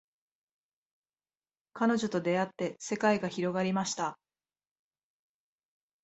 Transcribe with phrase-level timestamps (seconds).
[1.73, 4.17] 彼女と出会って世界が広がりました